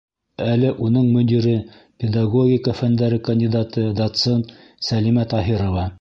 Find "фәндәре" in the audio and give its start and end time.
2.81-3.21